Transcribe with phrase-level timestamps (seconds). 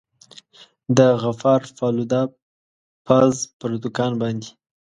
[0.97, 2.21] د غفار پالوده
[3.05, 4.51] پز پر دوکان باندي.